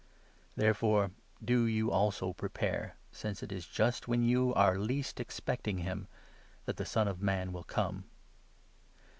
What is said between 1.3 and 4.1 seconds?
do you 44 also prepare, since it is just